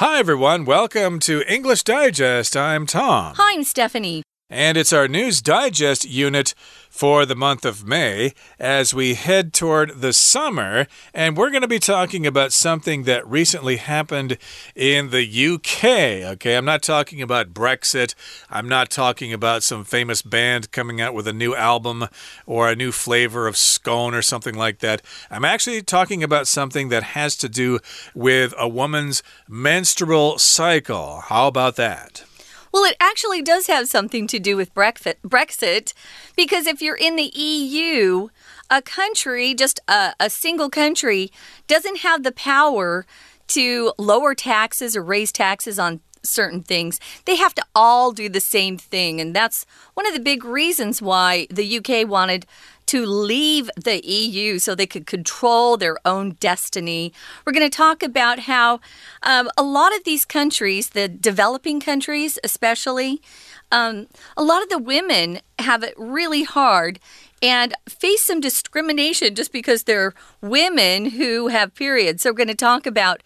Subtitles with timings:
[0.00, 0.64] Hi, everyone.
[0.64, 2.56] Welcome to English Digest.
[2.56, 3.34] I'm Tom.
[3.36, 4.22] Hi, I'm Stephanie.
[4.52, 6.54] And it's our News Digest unit
[6.88, 10.88] for the month of May as we head toward the summer.
[11.14, 14.38] And we're going to be talking about something that recently happened
[14.74, 15.84] in the UK.
[16.32, 18.16] Okay, I'm not talking about Brexit.
[18.50, 22.08] I'm not talking about some famous band coming out with a new album
[22.44, 25.00] or a new flavor of scone or something like that.
[25.30, 27.78] I'm actually talking about something that has to do
[28.16, 31.20] with a woman's menstrual cycle.
[31.20, 32.24] How about that?
[32.72, 35.92] Well, it actually does have something to do with Brexit
[36.36, 38.28] because if you're in the EU,
[38.70, 41.32] a country, just a, a single country,
[41.66, 43.06] doesn't have the power
[43.48, 47.00] to lower taxes or raise taxes on certain things.
[47.24, 49.20] They have to all do the same thing.
[49.20, 52.46] And that's one of the big reasons why the UK wanted
[52.90, 57.12] to leave the EU so they could control their own destiny.
[57.46, 58.80] We're going to talk about how
[59.22, 63.22] um, a lot of these countries, the developing countries especially,
[63.70, 66.98] um, a lot of the women have it really hard
[67.40, 72.24] and face some discrimination just because they're women who have periods.
[72.24, 73.22] So, we're going to talk about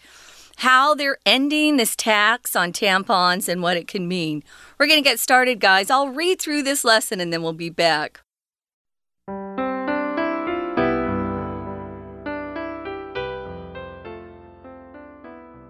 [0.57, 4.45] how they're ending this tax on tampons and what it can mean.
[4.79, 5.89] We're going to get started, guys.
[5.89, 8.24] I'll read through this lesson and then we'll be back.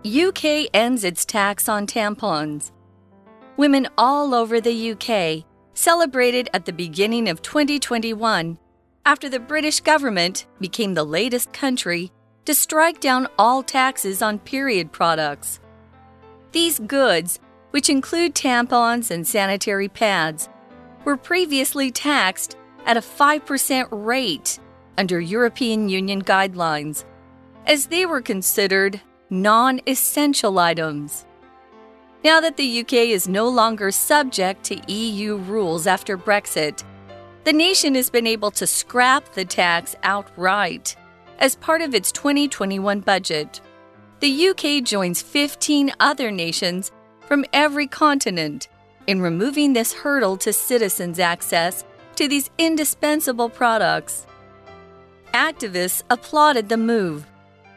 [0.04, 2.72] UK ends its tax on tampons.
[3.56, 8.58] Women all over the UK celebrated at the beginning of 2021
[9.06, 12.12] after the British government became the latest country
[12.44, 15.58] to strike down all taxes on period products.
[16.52, 20.50] These goods, which include tampons and sanitary pads,
[21.06, 24.58] were previously taxed at a 5% rate
[24.98, 27.06] under European Union guidelines,
[27.66, 31.24] as they were considered non essential items.
[32.22, 36.82] Now that the UK is no longer subject to EU rules after Brexit,
[37.44, 40.96] the nation has been able to scrap the tax outright
[41.38, 43.60] as part of its 2021 budget.
[44.20, 48.68] The UK joins 15 other nations from every continent
[49.06, 51.84] in removing this hurdle to citizens' access
[52.16, 54.26] to these indispensable products.
[55.34, 57.26] Activists applauded the move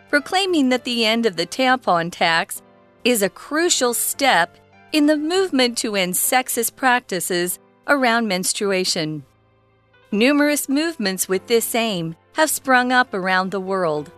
[0.09, 2.61] proclaiming that the end of the tampon tax
[3.03, 4.57] is a crucial step
[4.91, 9.23] in the movement to end sexist practices around menstruation.
[10.11, 14.11] Numerous movements with this aim have sprung up around the world,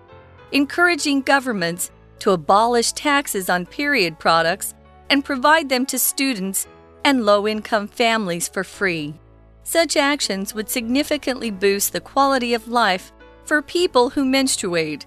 [0.51, 4.73] encouraging governments to abolish taxes on period products
[5.09, 6.67] and provide them to students
[7.03, 9.15] and low income families for free.
[9.63, 13.11] Such actions would significantly boost the quality of life
[13.45, 15.05] for people who menstruate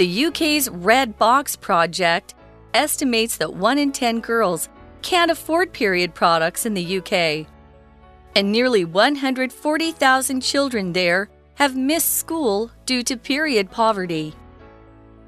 [0.00, 2.34] the UK's Red Box Project
[2.72, 4.70] estimates that 1 in 10 girls
[5.02, 7.46] can't afford period products in the UK.
[8.34, 14.34] And nearly 140,000 children there have missed school due to period poverty.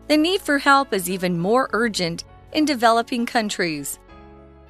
[0.09, 3.99] The need for help is even more urgent in developing countries.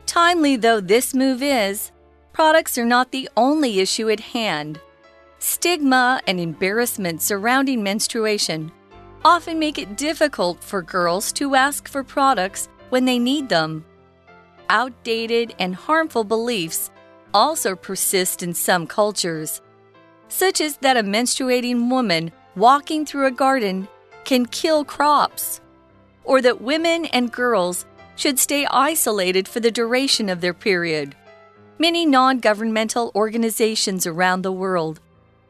[0.06, 1.92] Timely though this move is,
[2.32, 4.80] products are not the only issue at hand.
[5.38, 8.72] Stigma and embarrassment surrounding menstruation
[9.24, 13.84] often make it difficult for girls to ask for products when they need them.
[14.68, 16.90] Outdated and harmful beliefs
[17.34, 19.60] also persist in some cultures,
[20.28, 23.88] such as that a menstruating woman walking through a garden
[24.24, 25.60] can kill crops,
[26.24, 31.14] or that women and girls should stay isolated for the duration of their period.
[31.78, 35.00] Many non governmental organizations around the world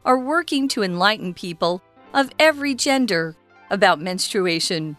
[0.05, 1.81] are working to enlighten people
[2.13, 3.35] of every gender
[3.69, 4.97] about menstruation,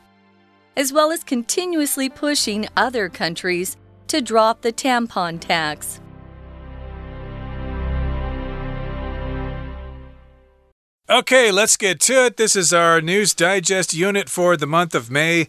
[0.76, 3.76] as well as continuously pushing other countries
[4.08, 6.00] to drop the tampon tax.
[11.08, 12.38] Okay, let's get to it.
[12.38, 15.48] This is our News Digest unit for the month of May.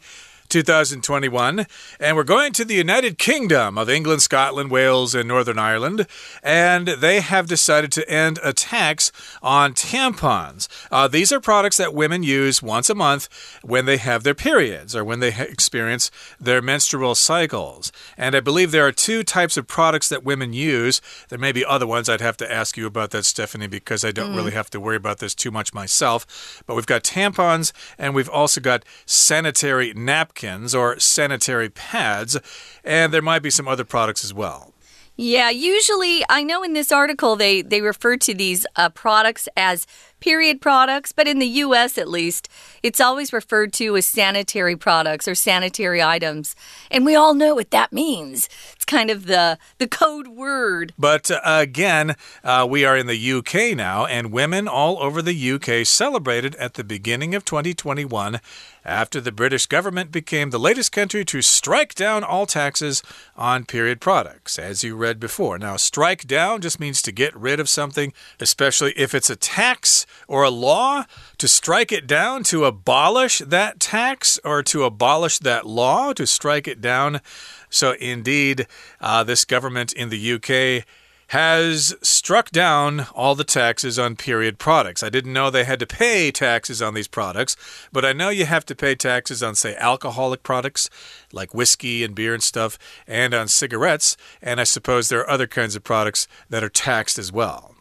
[0.49, 1.65] 2021.
[1.99, 6.07] And we're going to the United Kingdom of England, Scotland, Wales, and Northern Ireland.
[6.43, 9.11] And they have decided to end a tax
[9.41, 10.67] on tampons.
[10.91, 13.27] Uh, these are products that women use once a month
[13.63, 17.91] when they have their periods or when they experience their menstrual cycles.
[18.17, 21.01] And I believe there are two types of products that women use.
[21.29, 22.09] There may be other ones.
[22.09, 24.35] I'd have to ask you about that, Stephanie, because I don't mm.
[24.35, 26.63] really have to worry about this too much myself.
[26.65, 32.37] But we've got tampons and we've also got sanitary napkins napkins or sanitary pads,
[32.83, 34.73] and there might be some other products as well.
[35.17, 39.87] Yeah, usually I know in this article they they refer to these uh, products as
[40.25, 42.49] period products, but in the US at least,
[42.81, 46.55] it's always referred to as sanitary products or sanitary items.
[46.89, 48.49] And we all know what that means.
[48.73, 50.93] It's kind of the, the code word.
[50.97, 55.51] But uh, again, uh, we are in the UK now, and women all over the
[55.51, 58.39] UK celebrated at the beginning of 2021
[58.85, 63.01] after the British government became the latest country to strike down all taxes
[63.35, 65.57] on period products, as you read before.
[65.57, 70.05] Now, strike down just means to get rid of something, especially if it's a tax
[70.27, 71.05] or a law,
[71.37, 76.67] to strike it down, to abolish that tax or to abolish that law, to strike
[76.67, 77.21] it down.
[77.69, 78.67] So, indeed,
[79.01, 80.85] uh, this government in the UK
[81.27, 85.01] has struck down all the taxes on period products.
[85.01, 87.55] I didn't know they had to pay taxes on these products,
[87.91, 90.89] but I know you have to pay taxes on, say, alcoholic products
[91.31, 92.77] like whiskey and beer and stuff,
[93.07, 94.17] and on cigarettes.
[94.41, 97.74] And I suppose there are other kinds of products that are taxed as well.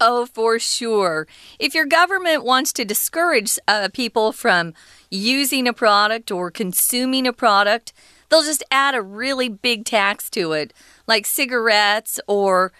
[0.00, 1.26] Oh, for sure.
[1.58, 4.74] If your government wants to discourage uh, people from
[5.10, 7.92] using a product or consuming a product,
[8.28, 10.72] they'll just add a really big tax to it,
[11.06, 12.72] like cigarettes or.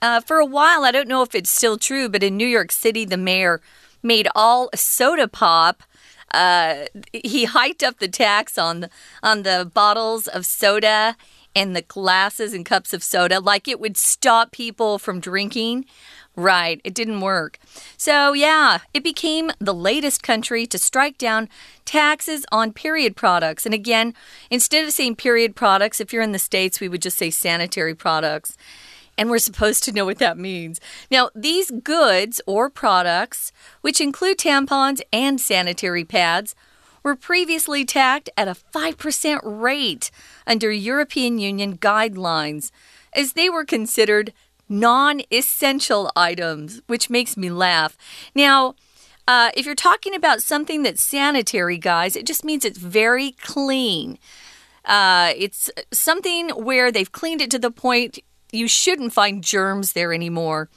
[0.00, 2.72] Uh, for a while, I don't know if it's still true, but in New York
[2.72, 3.60] City, the mayor
[4.02, 5.84] made all soda pop.
[6.34, 8.90] Uh, he hiked up the tax on the,
[9.22, 11.16] on the bottles of soda
[11.54, 15.84] and the glasses and cups of soda, like it would stop people from drinking.
[16.34, 17.58] Right, it didn't work.
[17.98, 21.50] So, yeah, it became the latest country to strike down
[21.84, 23.66] taxes on period products.
[23.66, 24.14] And again,
[24.50, 27.94] instead of saying period products, if you're in the States, we would just say sanitary
[27.94, 28.56] products.
[29.18, 30.80] And we're supposed to know what that means.
[31.10, 33.52] Now, these goods or products,
[33.82, 36.54] which include tampons and sanitary pads,
[37.02, 40.10] were previously taxed at a 5% rate
[40.46, 42.70] under European Union guidelines,
[43.12, 44.32] as they were considered
[44.72, 47.96] non essential items, which makes me laugh.
[48.34, 48.74] Now,
[49.28, 54.18] uh, if you're talking about something that's sanitary, guys, it just means it's very clean.
[54.84, 58.18] Uh, it's something where they've cleaned it to the point
[58.50, 60.68] you shouldn't find germs there anymore.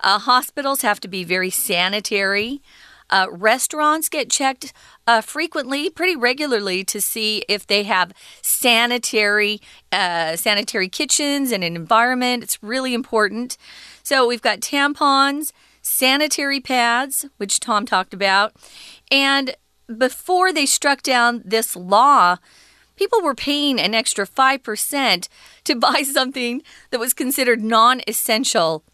[0.00, 2.60] Uh, hospitals have to be very sanitary.
[3.12, 4.72] Uh, restaurants get checked
[5.06, 9.60] uh, frequently, pretty regularly, to see if they have sanitary
[9.92, 12.42] uh, sanitary kitchens and an environment.
[12.42, 13.58] It's really important.
[14.02, 18.54] So we've got tampons, sanitary pads, which Tom talked about,
[19.10, 19.56] and
[19.98, 22.38] before they struck down this law,
[22.96, 25.28] people were paying an extra 5%
[25.64, 28.84] to buy something that was considered non essential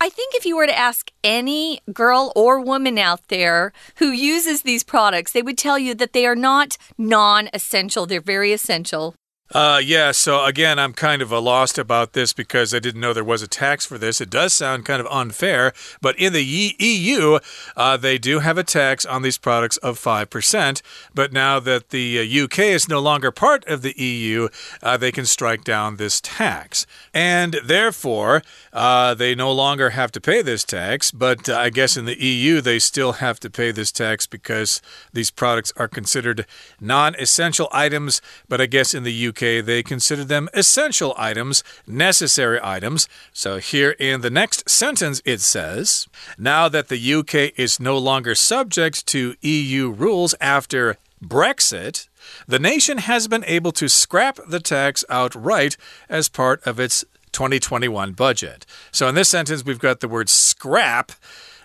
[0.00, 4.62] I think if you were to ask any girl or woman out there who uses
[4.62, 9.16] these products, they would tell you that they are not non essential, they're very essential.
[9.54, 13.14] Uh, yeah, so again, I'm kind of a lost about this because I didn't know
[13.14, 14.20] there was a tax for this.
[14.20, 15.72] It does sound kind of unfair,
[16.02, 17.38] but in the EU,
[17.74, 20.82] uh, they do have a tax on these products of 5%.
[21.14, 24.48] But now that the UK uh, is no longer part of the EU,
[24.82, 26.86] uh, they can strike down this tax.
[27.14, 28.42] And therefore,
[28.74, 31.10] uh, they no longer have to pay this tax.
[31.10, 34.82] But uh, I guess in the EU, they still have to pay this tax because
[35.14, 36.44] these products are considered
[36.80, 38.20] non essential items.
[38.46, 43.08] But I guess in the UK, UK, they consider them essential items, necessary items.
[43.32, 48.34] So here in the next sentence, it says Now that the UK is no longer
[48.34, 52.08] subject to EU rules after Brexit,
[52.46, 55.76] the nation has been able to scrap the tax outright
[56.08, 58.66] as part of its 2021 budget.
[58.90, 61.12] So in this sentence, we've got the word scrap.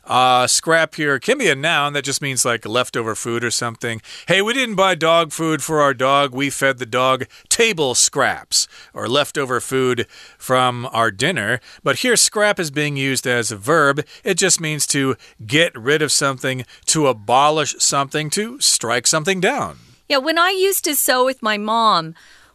[0.05, 4.01] Uh, scrap here can be a noun that just means like leftover food or something.
[4.27, 6.33] Hey, we didn't buy dog food for our dog.
[6.33, 10.05] We fed the dog table scraps or leftover food
[10.37, 11.61] from our dinner.
[11.83, 14.05] But here, scrap is being used as a verb.
[14.25, 19.77] It just means to get rid of something, to abolish something, to strike something down.
[20.09, 22.13] Yeah, when I used to sew with my mom,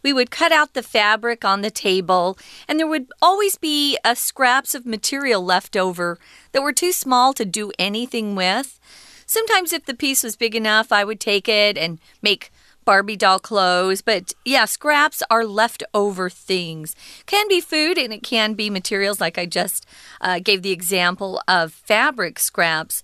[0.09, 2.35] we would cut out the fabric on the table,
[2.67, 6.17] and there would always be uh, scraps of material left over
[6.51, 8.79] that were too small to do anything with.
[9.27, 12.51] Sometimes, if the piece was big enough, I would take it and make
[12.85, 14.01] Barbie doll clothes.
[14.01, 16.95] But yeah, scraps are leftover things.
[17.27, 19.85] Can be food and it can be materials, like I just
[20.21, 23.03] uh, gave the example of fabric scraps.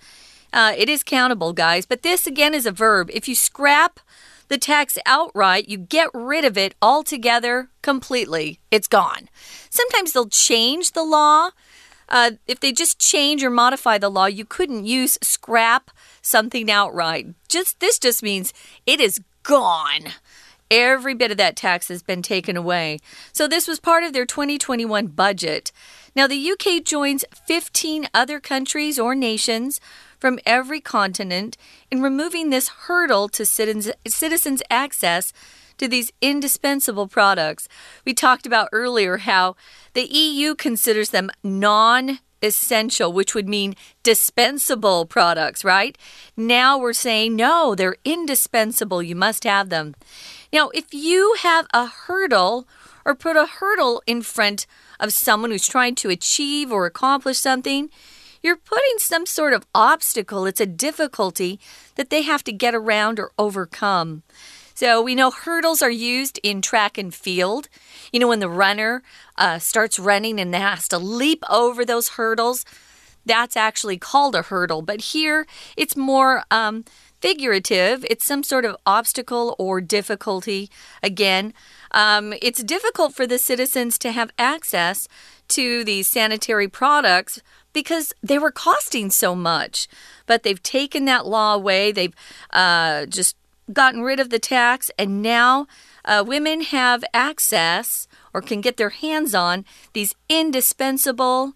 [0.52, 1.86] Uh, it is countable, guys.
[1.86, 3.12] But this again is a verb.
[3.14, 4.00] If you scrap
[4.48, 8.60] the tax outright, you get rid of it altogether, completely.
[8.72, 9.30] It's gone.
[9.70, 11.52] Sometimes they'll change the law.
[12.08, 17.28] Uh, if they just change or modify the law, you couldn't use scrap something outright.
[17.48, 18.54] Just this just means
[18.86, 20.14] it is gone.
[20.72, 23.00] Every bit of that tax has been taken away.
[23.32, 25.72] So, this was part of their 2021 budget.
[26.16, 29.80] Now, the UK joins 15 other countries or nations
[30.26, 31.56] from every continent
[31.92, 35.32] in removing this hurdle to citizens, citizens' access
[35.78, 37.70] to these indispensable products.
[38.06, 39.56] We talked about earlier how
[39.94, 45.96] the EU considers them non essential, which would mean dispensable products, right?
[46.36, 49.04] Now we're saying no, they're indispensable.
[49.04, 49.94] You must have them.
[50.52, 52.68] Now, if you have a hurdle
[53.06, 54.66] or put a hurdle in front
[55.00, 57.92] of someone who's trying to achieve or accomplish something,
[58.46, 60.46] you're putting some sort of obstacle.
[60.46, 61.60] It's a difficulty
[61.96, 64.22] that they have to get around or overcome.
[64.76, 67.70] So we know hurdles are used in track and field.
[68.12, 69.02] You know, when the runner
[69.36, 72.66] uh, starts running and has to leap over those hurdles,
[73.26, 74.84] that's actually called a hurdle.
[74.84, 76.86] But here it's more um,
[77.22, 80.70] figurative, it's some sort of obstacle or difficulty.
[81.02, 81.54] Again,
[81.92, 85.08] um, it's difficult for the citizens to have access
[85.48, 87.42] to these sanitary products
[87.76, 89.88] because they were costing so much.
[90.26, 91.92] But they've taken that law away.
[91.92, 92.16] They've
[92.50, 93.36] uh, just
[93.72, 95.68] gotten rid of the tax, and now
[96.04, 101.54] uh, women have access or can get their hands on these indispensable,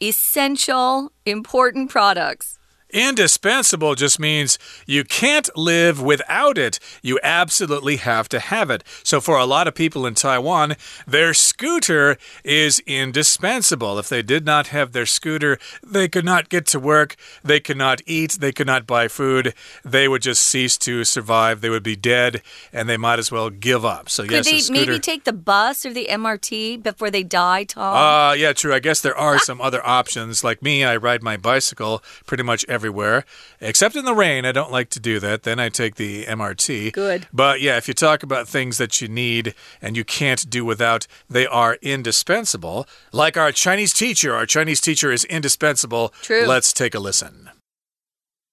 [0.00, 2.58] essential, important products.
[2.96, 6.80] Indispensable just means you can't live without it.
[7.02, 8.82] You absolutely have to have it.
[9.02, 10.76] So, for a lot of people in Taiwan,
[11.06, 13.98] their scooter is indispensable.
[13.98, 17.76] If they did not have their scooter, they could not get to work, they could
[17.76, 19.52] not eat, they could not buy food,
[19.84, 22.40] they would just cease to survive, they would be dead,
[22.72, 24.08] and they might as well give up.
[24.08, 24.92] So, could yes, they scooter...
[24.92, 27.94] maybe take the bus or the MRT before they die, Tom?
[27.94, 28.72] Uh, yeah, true.
[28.72, 30.42] I guess there are some other options.
[30.42, 33.24] Like me, I ride my bicycle pretty much every everywhere,
[33.60, 34.44] except in the rain.
[34.44, 35.42] I don't like to do that.
[35.42, 36.92] Then I take the MRT.
[36.92, 37.26] Good.
[37.32, 41.08] But yeah, if you talk about things that you need and you can't do without,
[41.28, 42.86] they are indispensable.
[43.12, 44.34] Like our Chinese teacher.
[44.34, 46.14] Our Chinese teacher is indispensable.
[46.22, 46.46] True.
[46.46, 47.50] Let's take a listen.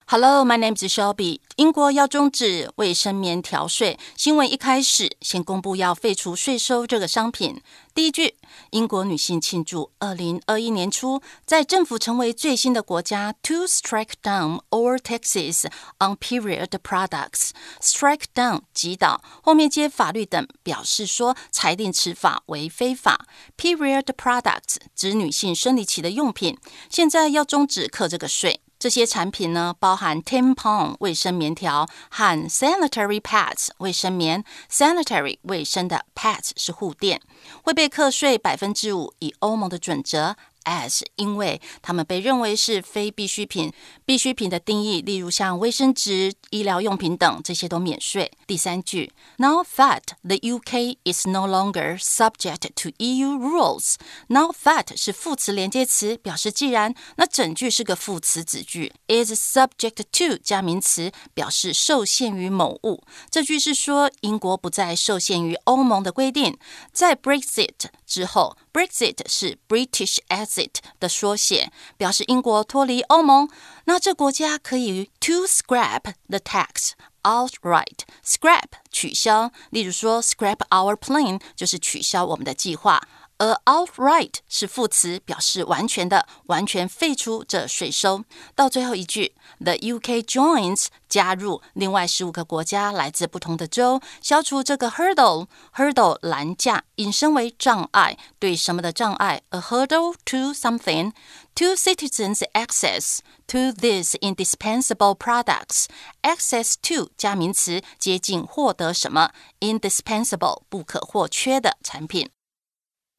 [0.05, 1.39] Hello, my name is Shelby.
[1.55, 3.97] 英国要终止卫生棉条税。
[4.17, 7.61] 新闻一开始，先公布要废除税收这个商品。
[7.95, 8.35] 第一句，
[8.71, 15.65] 英国女性庆祝二零二一年初，在政府成为最新的国家，to strike down all taxes
[15.99, 17.51] on period products。
[17.81, 23.25] strike down 击倒，后面接法律等，表示说裁定此法为非法。
[23.57, 26.57] period products 指女性生理期的用品，
[26.89, 28.59] 现在要终止课这个税。
[28.83, 34.43] 这些产品呢，包含 tampon 卫生棉条和 sanitary pads 卫生棉。
[34.69, 37.21] sanitary 卫生的 pads 是护垫，
[37.61, 40.35] 会被课税百分之五，以欧盟的准则。
[40.64, 43.72] as，因为它们被认为是非必需品。
[44.04, 48.30] 必需品的定义，例如像卫生纸、医疗用品等，这些都免税。
[48.46, 63.02] 第三句，Now that the UK is no longer subject to EU rules，Now that 是副词连接词，表示既然，那整句是个副词子句，is subject to 加名词，表示受限于某物。
[63.30, 66.56] 这句是说英国不再受限于欧盟的规定。
[66.92, 70.18] 在 Brexit 之后，Brexit 是 British
[70.53, 73.49] exit 的缩写，表示英国脱离欧盟。
[73.85, 76.91] 那这国家可以 to scrap the tax
[77.23, 77.99] outright。
[78.23, 83.01] scrap 取消，例如说 scrap our plan 就是取消我们的计划。
[83.40, 88.24] 而 outright 是副词，表示完全的、完全废除这税收。
[88.56, 95.46] 到最后一句，the UK joins 加入另外十五个国家，来自不同的州，消除这个 hurdle
[95.76, 99.40] hurdle 栏架，引申为障碍，对什么的障碍？
[99.50, 101.12] a hurdle to something
[101.54, 105.84] to citizens access to these indispensable products.
[106.22, 109.30] Access to 加名词，接近获得什么？
[109.60, 112.28] indispensable 不可或缺的产品。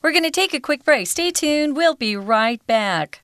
[0.04, 1.06] We're going to take a quick break.
[1.06, 1.74] Stay tuned.
[1.74, 3.22] We'll be right back.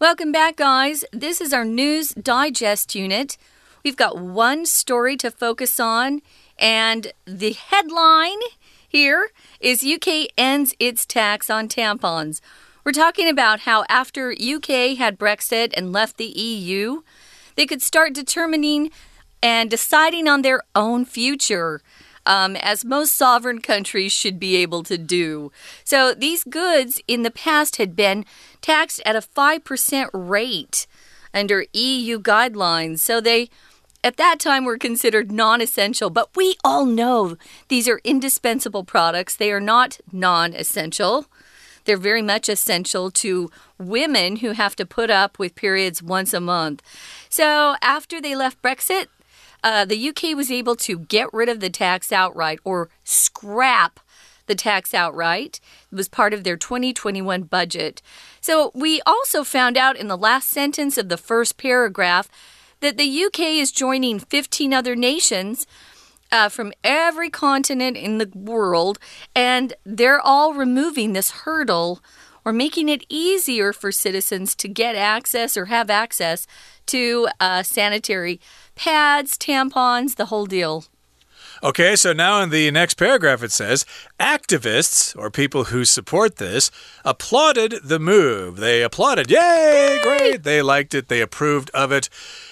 [0.00, 1.04] Welcome back, guys.
[1.12, 3.36] This is our News Digest unit.
[3.84, 6.22] We've got one story to focus on,
[6.58, 8.38] and the headline
[8.94, 12.40] here is UK ends its tax on tampons.
[12.84, 17.02] We're talking about how after UK had Brexit and left the EU,
[17.56, 18.92] they could start determining
[19.42, 21.82] and deciding on their own future.
[22.24, 25.52] Um, as most sovereign countries should be able to do.
[25.84, 28.24] So, these goods in the past had been
[28.62, 30.86] taxed at a 5% rate
[31.34, 33.00] under EU guidelines.
[33.00, 33.50] So, they
[34.04, 37.36] at that time were considered non essential, but we all know
[37.68, 39.34] these are indispensable products.
[39.34, 41.26] They are not non essential.
[41.86, 46.40] They're very much essential to women who have to put up with periods once a
[46.40, 46.82] month.
[47.28, 49.06] So after they left Brexit,
[49.62, 54.00] uh, the UK was able to get rid of the tax outright or scrap
[54.46, 55.60] the tax outright.
[55.90, 58.02] It was part of their 2021 budget.
[58.40, 62.28] So we also found out in the last sentence of the first paragraph
[62.84, 65.66] that the UK is joining 15 other nations.
[66.32, 68.98] Uh, from every continent in the world,
[69.36, 72.00] and they're all removing this hurdle
[72.44, 76.46] or making it easier for citizens to get access or have access
[76.86, 78.40] to uh, sanitary
[78.74, 80.86] pads, tampons, the whole deal.
[81.62, 83.86] Okay, so now in the next paragraph it says
[84.24, 86.70] activists, or people who support this,
[87.04, 88.56] applauded the move.
[88.56, 89.30] They applauded.
[89.30, 90.02] Yay, Yay!
[90.02, 90.42] great.
[90.42, 92.08] They liked it, they approved of it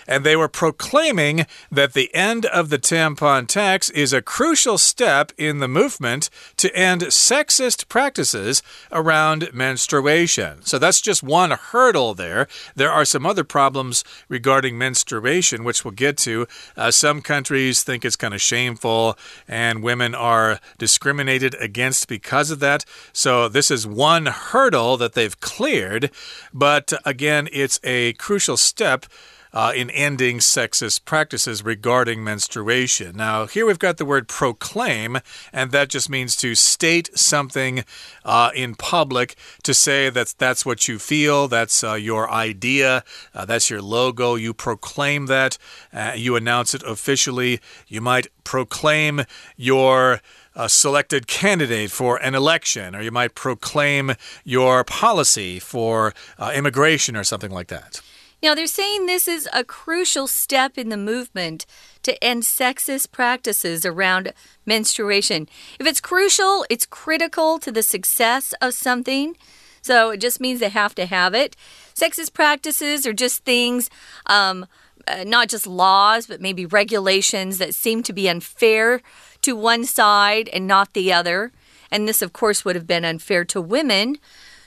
[0.06, 5.32] and they were proclaiming that the end of the tampon tax is a crucial step
[5.38, 10.62] in the movement to end sexist practices around menstruation.
[10.62, 12.48] So that's just one hurdle there.
[12.74, 16.46] There are some other problems regarding menstruation, which we'll get to.
[16.76, 19.16] Uh, some countries think it's kind of shameful,
[19.48, 22.84] and women are discriminated against because of that.
[23.12, 26.10] So this is one hurdle that they've cleared,
[26.52, 29.06] but again, it's a crucial step
[29.52, 33.16] uh, in ending sexist practices regarding menstruation.
[33.16, 35.18] Now, here we've got the word proclaim,
[35.52, 37.84] and that just means to state something
[38.24, 43.04] uh, in public, to say that that's what you feel, that's uh, your idea,
[43.34, 44.34] uh, that's your logo.
[44.36, 45.58] You proclaim that,
[45.92, 47.60] uh, you announce it officially.
[47.88, 49.22] You might proclaim
[49.56, 50.20] your
[50.54, 54.12] a selected candidate for an election, or you might proclaim
[54.44, 58.00] your policy for uh, immigration or something like that.
[58.42, 61.64] Now, they're saying this is a crucial step in the movement
[62.02, 64.32] to end sexist practices around
[64.66, 65.48] menstruation.
[65.78, 69.36] If it's crucial, it's critical to the success of something.
[69.80, 71.54] So it just means they have to have it.
[71.94, 73.88] Sexist practices are just things,
[74.26, 74.66] um,
[75.06, 79.02] uh, not just laws, but maybe regulations that seem to be unfair
[79.42, 81.52] to one side and not the other.
[81.90, 84.18] And this, of course, would have been unfair to women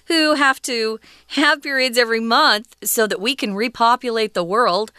[0.07, 0.99] who have to
[1.29, 4.91] have periods every month so that we can repopulate the world.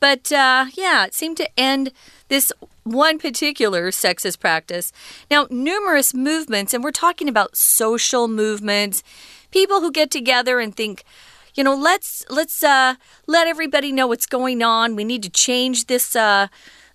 [0.00, 1.92] But uh, yeah, it seemed to end
[2.28, 4.92] this one particular sexist practice.
[5.30, 9.02] Now, numerous movements, and we're talking about social movements,
[9.50, 11.04] people who get together and think,
[11.54, 12.94] you know, let's let's uh,
[13.26, 14.96] let everybody know what's going on.
[14.96, 16.16] We need to change this.
[16.16, 16.48] Uh,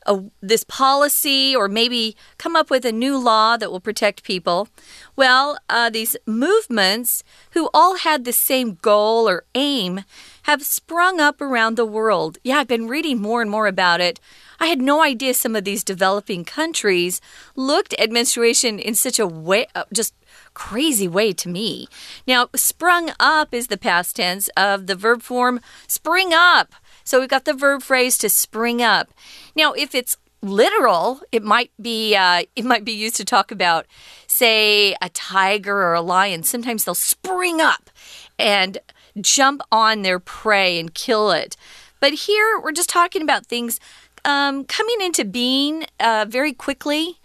[0.06, 4.68] a, this policy or maybe come up with a new law that will protect people.
[5.16, 10.04] Well, uh, these movements, who all had the same goal or aim,
[10.44, 12.38] have sprung up around the world.
[12.44, 14.20] Yeah, I've been reading more and more about it.
[14.60, 17.22] I had no idea some of these developing countries
[17.56, 20.14] looked at menstruation in such a way, uh, just
[20.54, 21.88] crazy way to me.
[22.28, 26.74] Now, sprung up is the past tense of the verb form spring up.
[27.10, 29.12] So we've got the verb phrase to spring up.
[29.56, 33.88] Now, if it's literal, it might be uh, it might be used to talk about,
[34.28, 36.44] say, a tiger or a lion.
[36.44, 37.90] Sometimes they'll spring up
[38.38, 38.78] and
[39.20, 41.58] jump on their prey and kill it.
[42.00, 43.80] But here we're just talking about things
[44.24, 47.18] um, coming into being uh, very quickly.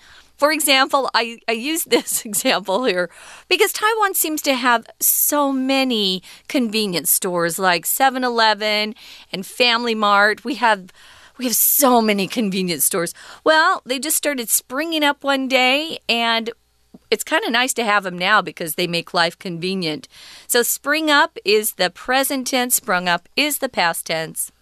[0.45, 3.09] For example, I, I use this example here
[3.49, 8.95] because Taiwan seems to have so many convenience stores like 7 Eleven
[9.33, 10.45] and Family Mart.
[10.45, 10.93] We have.
[11.39, 13.15] We have so many convenience stores.
[13.43, 16.51] Well, they just started springing up one day, and
[17.11, 20.07] it's kind of nice to have them now because they make life convenient.
[20.47, 24.53] So, spring up is the present tense, sprung up is the past tense.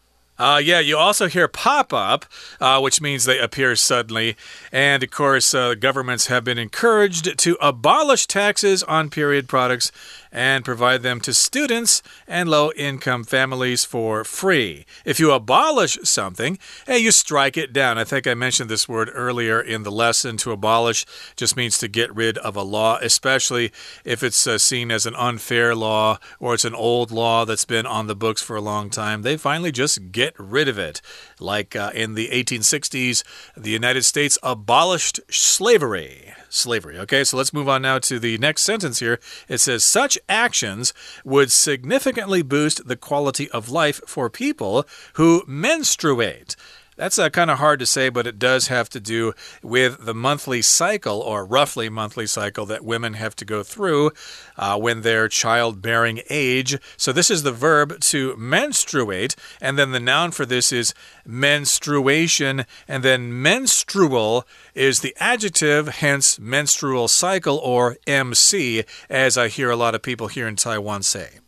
[0.43, 2.27] Uh, yeah, you also hear pop up,
[2.61, 4.37] uh, which means they appear suddenly.
[4.73, 9.93] And of course, uh, governments have been encouraged to abolish taxes on period products
[10.33, 14.87] and provide them to students and low income families for free.
[15.05, 17.99] If you abolish something, hey, you strike it down.
[17.99, 20.39] I think I mentioned this word earlier in the lesson.
[20.39, 21.05] To abolish
[21.37, 23.71] just means to get rid of a law, especially
[24.05, 27.87] if it's uh, seen as an unfair law or it's an old law that's been
[27.87, 29.23] on the books for a long time.
[29.23, 31.01] They finally just get rid of it.
[31.41, 33.23] Like uh, in the 1860s,
[33.57, 36.99] the United States abolished slavery slavery.
[36.99, 39.19] Okay, so let's move on now to the next sentence here.
[39.49, 40.93] It says, such actions
[41.25, 46.57] would significantly boost the quality of life for people who menstruate.
[47.03, 50.15] That's uh, kind of hard to say, but it does have to do with the
[50.15, 54.13] monthly cycle or roughly monthly cycle that women have to go through
[54.57, 56.79] uh, when they're childbearing age.
[56.97, 60.95] So this is the verb to menstruate, and then the noun for this is
[61.27, 69.71] menstruation, and then menstrual is the adjective, hence menstrual cycle or MC, as I hear
[69.71, 71.41] a lot of people here in Taiwan say.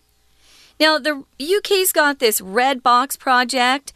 [0.80, 3.92] Now, the UK's got this red box project,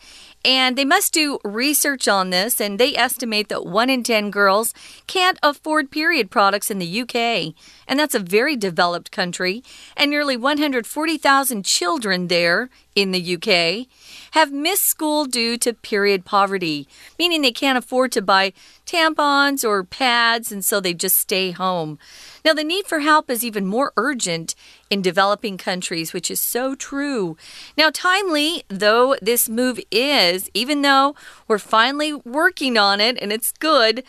[0.48, 4.72] and they must do research on this, and they estimate that 1 in 10 girls
[5.06, 7.52] can't afford period products in the UK.
[7.86, 9.62] And that's a very developed country,
[9.94, 13.86] and nearly 140,000 children there in the UK
[14.32, 18.52] have missed school due to period poverty, meaning they can't afford to buy
[18.84, 21.96] tampons or pads, and so they just stay home.
[22.44, 24.56] Now, the need for help is even more urgent
[24.90, 27.36] in developing countries, which is so true.
[27.76, 31.14] Now, timely though this move is, even though
[31.46, 34.02] we're finally working on it and it's good.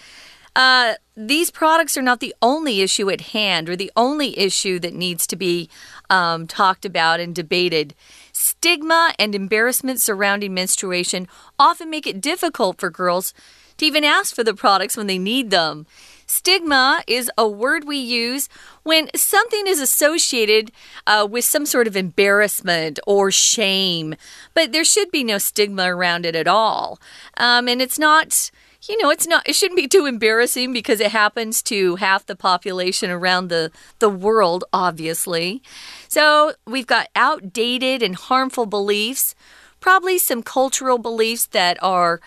[0.56, 4.94] Uh, these products are not the only issue at hand or the only issue that
[4.94, 5.70] needs to be
[6.10, 7.94] um, talked about and debated.
[8.40, 11.28] Stigma and embarrassment surrounding menstruation
[11.60, 13.34] often make it difficult for girls
[13.78, 15.86] to even ask for the products when they need them.
[16.26, 18.48] Stigma is a word we use
[18.84, 20.72] when something is associated
[21.06, 24.16] uh, with some sort of embarrassment or shame,
[24.54, 26.98] but there should be no stigma around it at all.
[27.36, 28.52] Um, and it's not
[28.88, 32.36] you know, it's not it shouldn't be too embarrassing because it happens to half the
[32.36, 35.62] population around the the world obviously.
[36.08, 39.36] So, we've got outdated and harmful beliefs,
[39.80, 42.22] probably some cultural beliefs that are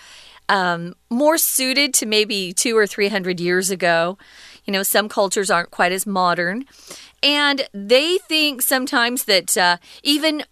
[0.48, 4.18] um, more suited to maybe two or three hundred years ago.
[4.64, 6.66] You know, some cultures aren't quite as modern.
[7.22, 10.44] And they think sometimes that uh, even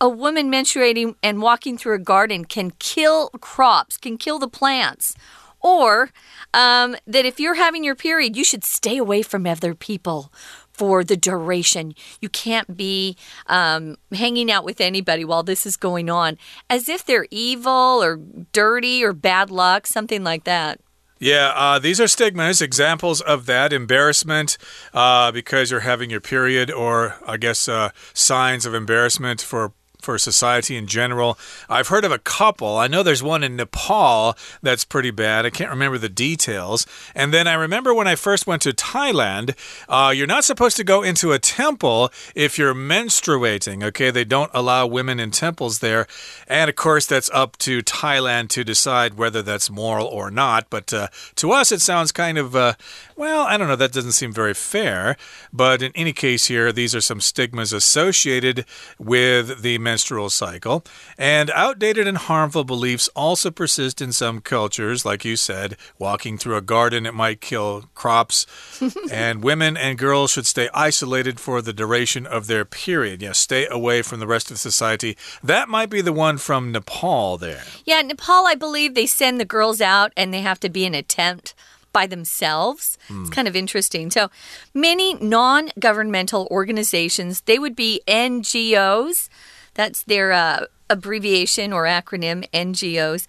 [0.00, 5.14] a woman menstruating and walking through a garden can kill crops, can kill the plants.
[5.60, 6.10] Or
[6.54, 10.32] um, that if you're having your period, you should stay away from other people
[10.72, 11.94] for the duration.
[12.22, 16.38] You can't be um, hanging out with anybody while this is going on,
[16.70, 18.18] as if they're evil or
[18.52, 20.80] dirty or bad luck, something like that.
[21.18, 24.56] Yeah, uh, these are stigmas, examples of that embarrassment
[24.94, 30.18] uh, because you're having your period, or I guess uh, signs of embarrassment for for
[30.18, 31.38] society in general.
[31.68, 32.76] I've heard of a couple.
[32.76, 35.46] I know there's one in Nepal that's pretty bad.
[35.46, 36.86] I can't remember the details.
[37.14, 39.54] And then I remember when I first went to Thailand,
[39.88, 43.84] uh, you're not supposed to go into a temple if you're menstruating.
[43.84, 46.06] Okay, they don't allow women in temples there.
[46.46, 50.68] And of course, that's up to Thailand to decide whether that's moral or not.
[50.70, 52.74] But uh, to us, it sounds kind of, uh,
[53.20, 55.14] well, I don't know, that doesn't seem very fair.
[55.52, 58.64] But in any case, here, these are some stigmas associated
[58.98, 60.86] with the menstrual cycle.
[61.18, 65.04] And outdated and harmful beliefs also persist in some cultures.
[65.04, 68.46] Like you said, walking through a garden, it might kill crops.
[69.12, 73.20] and women and girls should stay isolated for the duration of their period.
[73.20, 75.14] Yes, stay away from the rest of society.
[75.44, 77.64] That might be the one from Nepal there.
[77.84, 80.94] Yeah, Nepal, I believe they send the girls out and they have to be in
[80.94, 81.52] a tent
[81.92, 82.98] by themselves.
[83.08, 83.20] Mm.
[83.20, 83.34] It's hmm.
[83.34, 84.10] kind of interesting.
[84.10, 84.30] So,
[84.74, 89.28] many non-governmental organizations, they would be NGOs.
[89.74, 93.26] That's their uh, abbreviation or acronym, NGOs.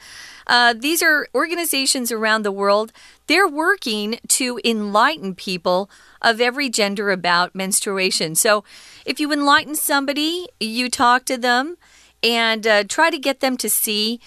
[0.47, 2.91] Uh, these are organizations around the world.
[3.27, 5.89] They're working to enlighten people
[6.21, 8.35] of every gender about menstruation.
[8.35, 8.63] So,
[9.05, 11.77] if you enlighten somebody, you talk to them
[12.23, 14.19] and uh, try to get them to see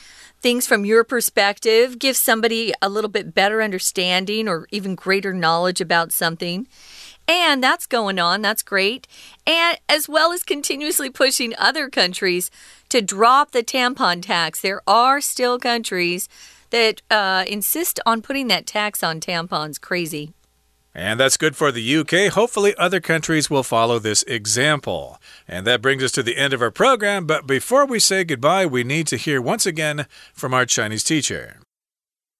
[0.44, 5.80] things from your perspective, give somebody a little bit better understanding or even greater knowledge
[5.80, 6.68] about something.
[7.26, 8.42] And that's going on.
[8.42, 9.08] That's great.
[9.46, 12.50] And as well as continuously pushing other countries
[12.90, 14.60] to drop the tampon tax.
[14.60, 16.28] There are still countries
[16.68, 19.80] that uh, insist on putting that tax on tampons.
[19.80, 20.34] Crazy.
[20.93, 22.33] And that's good for the UK.
[22.33, 25.17] Hopefully, other countries will follow this example.
[25.47, 27.25] And that brings us to the end of our program.
[27.25, 31.57] But before we say goodbye, we need to hear once again from our Chinese teacher.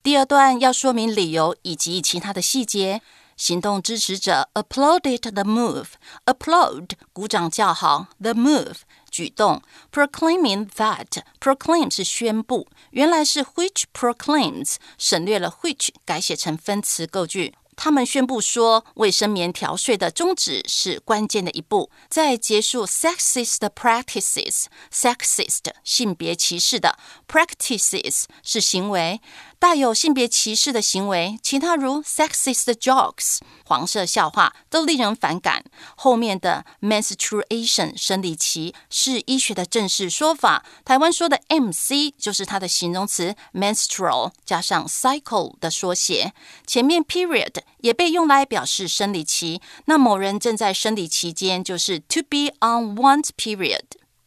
[0.02, 3.02] 第二段要说明理由以及其他的细节。
[3.38, 5.91] 行动支持者 applauded the move.
[6.25, 9.62] Applaud 鼓掌叫好，the move 举动，
[9.93, 17.54] proclaiming that proclaim 是宣布，原来是 which proclaims，省略了 which，改写成分词构句。
[17.76, 29.20] 他们宣布说，卫生棉条税的终止是关键的一步，在结束 sexist practices，sexist 性别歧视的 practices 是行为。
[29.64, 35.64] 带有性别歧视的行为，其他如 sexist jokes 黄色笑话都令人反感。
[35.96, 46.35] 后面的 menstruation 生理期是医学的正式说法，台湾说的 MC 就是它的形容词 menstrual 加上 cycle 的缩写。
[46.66, 53.85] 前面 period 也被用来表示生理期，那某人正在生理期间就是 to be on one's period。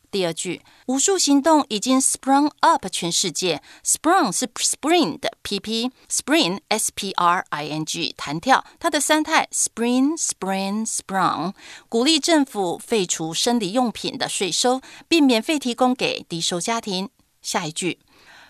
[0.09, 3.61] 第二句，无数行动已经 sprung up 全世界。
[3.83, 11.53] sprung 是 spring 的 pp，spring s p r i n g 弹跳，它的三态 spring spring sprung，
[11.89, 17.09] 鼓励政府废除生理用品的税收，并免费提供给低收家庭。
[17.41, 17.99] 下一句，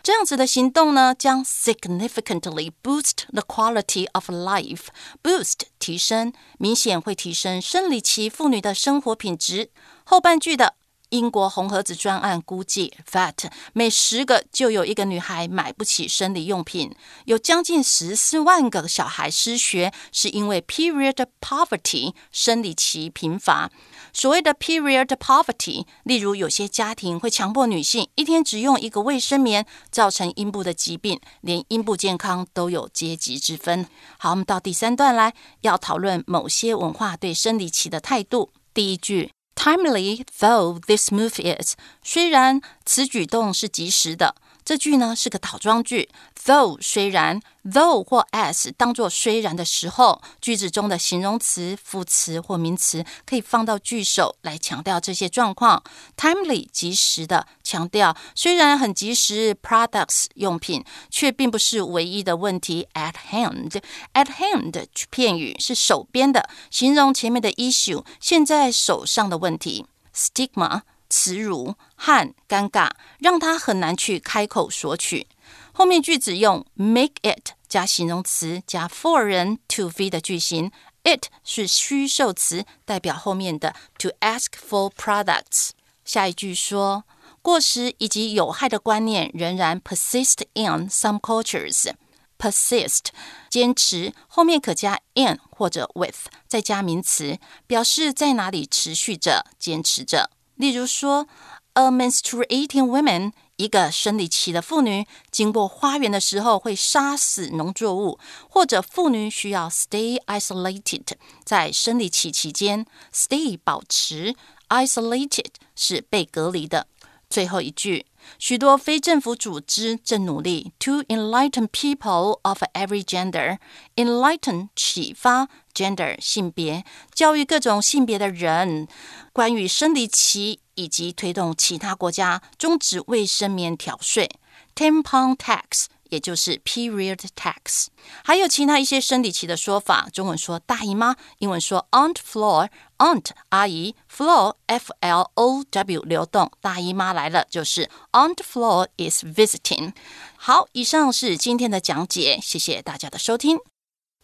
[0.01, 4.85] 这样子的行动呢，将 significantly boost the quality of life。
[5.21, 9.71] boost 提升，明显会提升生理期妇女的生活品质。
[10.03, 10.76] 后半句的。
[11.09, 16.93] 英国红盒子专案估计，FAT 每十个就有一个女孩买不起生理用品，
[17.25, 23.71] 有将近十四万个小孩失学，是因为 period poverty 生理期贫乏。
[24.11, 33.87] 所谓的 period poverty，例如有些家庭会强迫女性一天只用一个卫生棉，造成阴部的疾病，连阴部健康都有阶级之分。
[34.17, 38.51] 好，我们到第三段来，要讨论某些文化对生理期的态度。
[38.73, 39.36] 第一句。
[39.56, 44.34] Timely though this move is，虽然此举动是及时的。
[44.67, 46.09] 这句呢是个倒装句
[46.43, 55.81] ，though 虽然，though 或 as 当做虽然的时候，句子中的形容词、副词或名词可以放到句首来强调这些状况。
[56.17, 62.89] Timely 及时的，强调虽然很及时，products 用品却并不是唯一的问题。
[62.93, 69.85] At hand，at hand 片语是手边的，形容前面的 issue 现在手上的问题。
[70.13, 70.81] Stigma。
[71.09, 75.27] 耻辱和尴尬，让他很难去开口索取。
[75.71, 80.71] 后面句子用 make it 加形容词加 for 人 to v 的句型
[81.03, 85.69] ，it 是虚受词，代表后面的 to ask for products。
[86.03, 87.03] 下一句说，
[87.41, 91.91] 过时以及有害的观念仍然 persist in some cultures。
[92.39, 93.05] persist
[93.49, 100.29] 坚持，后面可加 in 或者 with，再加名词，表示在哪里持续着、坚持着。
[100.57, 101.27] 例如说
[101.73, 111.13] ，a menstruating woman，一个生理期的妇女，经过花园的时候会杀死农作物，或者妇女需要 stay isolated，
[111.45, 114.35] 在生理期期间，stay 保持
[114.69, 116.87] ，isolated 是被隔离的。
[117.29, 118.05] 最后一句，
[118.39, 128.87] 许多非政府组织正努力 to enlighten people of every gender，enlighten 启发 gender 性别，教育各种性别的人
[129.33, 134.29] 关于生理期，以及推动其他国家终止卫生棉条税
[134.73, 135.87] ，Tempon tax。
[136.09, 137.87] 也就是 period tax。
[138.23, 142.69] 还有其他一些生理期的说法，中文说大姨妈，英文说 aunt flow。
[142.97, 149.93] aunt 阿姨，flow f l o w 流动，大姨妈来了就是 aunt flow is visiting。
[150.35, 153.59] 好，以上是今天的讲解，谢谢大家的收听。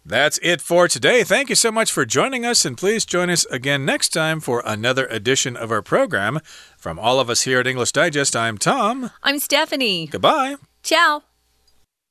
[0.05, 1.23] That's it for today.
[1.23, 4.61] Thank you so much for joining us, and please join us again next time for
[4.65, 6.41] another edition of our program.
[6.77, 9.11] From all of us here at English Digest, I'm Tom.
[9.21, 10.07] I'm Stephanie.
[10.07, 10.57] Goodbye.
[10.81, 11.32] Ciao.